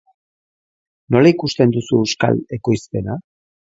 Nola 1.17 1.33
ikusten 1.33 1.77
duzu 1.79 2.03
euskal 2.03 2.45
ekoizpena? 2.63 3.25